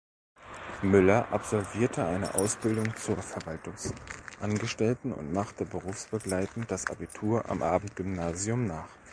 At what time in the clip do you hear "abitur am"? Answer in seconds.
6.87-7.61